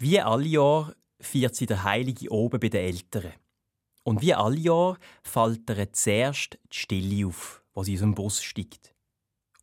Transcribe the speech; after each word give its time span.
Wie 0.00 0.20
alle 0.20 0.46
Jahr 0.46 0.94
feiert 1.20 1.56
sie 1.56 1.66
der 1.66 1.82
Heilige 1.82 2.30
oben 2.30 2.60
bei 2.60 2.68
den 2.68 2.84
Eltern. 2.84 3.32
Und 4.04 4.22
wie 4.22 4.32
alle 4.32 4.56
Jahr 4.56 4.96
fällt 5.24 5.68
ihr 5.70 5.92
zuerst 5.92 6.56
die 6.72 6.76
Stille 6.76 7.26
auf, 7.26 7.64
wo 7.74 7.82
sie 7.82 7.94
aus 7.94 8.00
dem 8.00 8.14
Bus 8.14 8.40
steigt. 8.40 8.94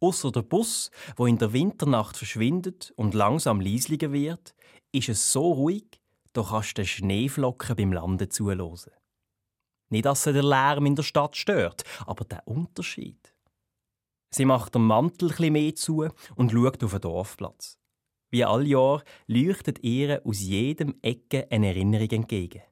Außer 0.01 0.33
der 0.33 0.41
Bus, 0.41 0.91
wo 1.15 1.25
in 1.25 1.37
der 1.37 1.53
Winternacht 1.53 2.17
verschwindet 2.17 2.91
und 2.97 3.13
langsam 3.13 3.61
leislicher 3.61 4.11
wird, 4.11 4.53
ist 4.91 5.07
es 5.07 5.31
so 5.31 5.53
ruhig, 5.53 6.01
da 6.33 6.43
kannst 6.43 6.77
du 6.77 6.81
den 6.81 6.87
Schneeflocken 6.87 7.77
beim 7.77 7.93
Landen 7.93 8.29
zuhören. 8.29 8.91
Nicht, 9.89 10.05
dass 10.05 10.23
sie 10.23 10.33
der 10.33 10.43
Lärm 10.43 10.85
in 10.85 10.95
der 10.95 11.03
Stadt 11.03 11.37
stört, 11.37 11.85
aber 12.05 12.25
der 12.25 12.45
Unterschied. 12.45 13.33
Sie 14.31 14.43
macht 14.43 14.75
den 14.75 14.81
Mantel 14.81 15.29
etwas 15.29 15.49
mehr 15.49 15.75
zu 15.75 16.09
und 16.35 16.51
schaut 16.51 16.83
auf 16.83 16.91
den 16.91 17.01
Dorfplatz. 17.01 17.79
Wie 18.35 18.43
all 18.43 18.67
Jahr 18.67 19.01
leuchtet 19.27 19.81
ihr 19.81 20.21
aus 20.25 20.41
jedem 20.41 20.95
Ecke 21.01 21.47
eine 21.49 21.67
Erinnerung 21.67 22.09
entgegen. 22.09 22.63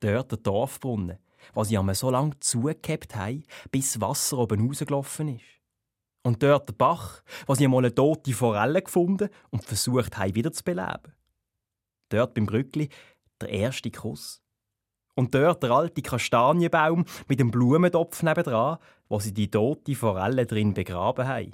Dort 0.00 0.32
der 0.32 0.38
Dorfbrunnen, 0.38 1.18
was 1.54 1.68
sie 1.68 1.78
so 1.94 2.10
lange 2.10 2.40
zugehabt 2.40 3.14
haben, 3.14 3.44
bis 3.70 4.00
Wasser 4.00 4.38
oben 4.38 4.66
rausgelaufen 4.66 5.36
ist. 5.36 5.44
Und 6.24 6.42
dort 6.42 6.68
der 6.68 6.74
Bach, 6.74 7.22
was 7.46 7.58
sie 7.58 7.66
einmal 7.66 7.84
eine 7.84 7.94
tote 7.94 8.32
Forelle 8.32 8.82
gefunden 8.82 9.28
und 9.50 9.64
versucht 9.64 10.18
haben, 10.18 10.34
wieder 10.34 10.50
zu 10.50 10.64
beleben. 10.64 11.14
Dort 12.08 12.34
beim 12.34 12.46
Brückli 12.46 12.88
der 13.40 13.50
erste 13.50 13.92
Kuss. 13.92 14.42
Und 15.14 15.36
dort 15.36 15.62
der 15.62 15.70
alte 15.70 16.02
Kastanienbaum 16.02 17.04
mit 17.28 17.38
dem 17.38 17.52
Blumentopf 17.52 18.24
nebendran, 18.24 18.78
wo 19.08 19.20
sie 19.20 19.32
die 19.32 19.52
tote 19.52 19.94
Forelle 19.94 20.46
drin 20.46 20.74
begraben 20.74 21.28
haben. 21.28 21.52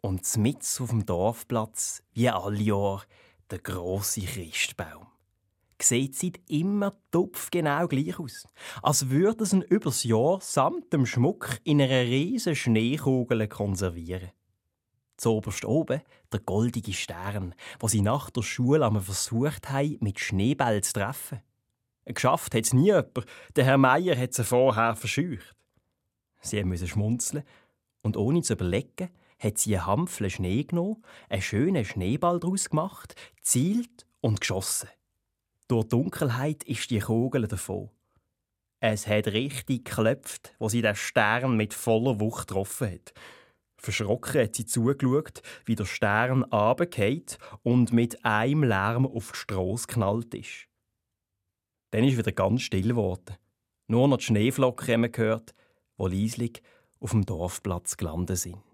Und 0.00 0.36
mit 0.36 0.58
auf 0.80 0.90
dem 0.90 1.04
Dorfplatz, 1.04 2.02
wie 2.12 2.28
alle 2.28 2.62
Jahr, 2.62 3.02
der 3.50 3.58
große 3.58 4.22
Christbaum. 4.22 5.06
Sieht 5.80 6.14
seit 6.16 6.40
immer 6.48 6.96
genau 7.50 7.86
gleich 7.86 8.18
aus. 8.18 8.46
Als 8.82 9.10
würde 9.10 9.44
es 9.44 9.52
ihn 9.52 9.62
übers 9.62 10.04
Jahr 10.04 10.40
samt 10.40 10.92
dem 10.92 11.04
Schmuck 11.04 11.60
in 11.64 11.82
einer 11.82 12.02
riesen 12.02 12.56
Schneekugel 12.56 13.46
konservieren. 13.48 14.30
Zoberst 15.16 15.64
oben 15.64 16.02
der 16.32 16.40
goldige 16.40 16.92
Stern, 16.92 17.54
wo 17.78 17.88
sie 17.88 18.00
nach 18.00 18.30
der 18.30 18.42
Schule 18.42 18.86
einmal 18.86 19.02
versucht 19.02 19.70
haben, 19.70 19.98
mit 20.00 20.20
Schneebällen 20.20 20.82
zu 20.82 20.94
treffen. 20.94 21.40
Geschafft 22.06 22.54
hat 22.54 22.64
es 22.64 22.72
nie 22.72 22.86
jemand. 22.86 23.26
Der 23.54 23.64
Herr 23.64 23.78
Meier 23.78 24.16
hat 24.16 24.34
sie 24.34 24.44
vorher 24.44 24.94
verscheucht. 24.94 25.54
Sie 26.40 26.62
mussten 26.64 26.86
schmunzeln 26.86 27.44
und 28.02 28.16
ohne 28.16 28.42
zu 28.42 28.52
überlegen, 28.52 29.10
hat 29.38 29.58
sie 29.58 29.76
einen 29.76 29.86
Hampfle 29.86 30.30
Schnee 30.30 30.64
genommen, 30.64 31.02
einen 31.28 31.42
schönen 31.42 31.84
Schneeball 31.84 32.40
daraus 32.40 32.70
gemacht, 32.70 33.14
zielt 33.42 34.06
und 34.20 34.40
geschossen. 34.40 34.88
Durch 35.68 35.88
Dunkelheit 35.88 36.62
ist 36.64 36.90
die 36.90 37.00
Kugel 37.00 37.46
davon. 37.48 37.90
Es 38.80 39.06
hat 39.06 39.28
richtig 39.28 39.84
geklopft, 39.86 40.54
wo 40.58 40.68
sie 40.68 40.82
den 40.82 40.94
Stern 40.94 41.56
mit 41.56 41.74
voller 41.74 42.20
Wucht 42.20 42.48
getroffen 42.48 42.92
hat. 42.92 43.14
Verschrocken 43.78 44.42
hat 44.42 44.54
sie 44.54 44.66
zugeschaut, 44.66 45.42
wie 45.64 45.74
der 45.74 45.84
Stern 45.84 46.44
runtergeht 46.44 47.38
und 47.62 47.92
mit 47.92 48.24
einem 48.24 48.64
Lärm 48.64 49.06
auf 49.06 49.32
die 49.32 49.38
Strasse 49.38 49.86
geknallt 49.86 50.34
ist. 50.34 50.66
Dann 51.90 52.04
ist 52.04 52.18
wieder 52.18 52.32
ganz 52.32 52.62
still 52.62 52.88
geworden. 52.88 53.36
Nur 53.86 54.08
noch 54.08 54.18
die 54.18 54.24
Schneeflocken 54.24 54.92
haben 54.92 55.12
gehört, 55.12 55.54
die 55.98 56.08
leislich 56.08 56.62
auf 57.00 57.10
dem 57.10 57.24
Dorfplatz 57.24 57.96
gelandet 57.96 58.38
sind. 58.38 58.66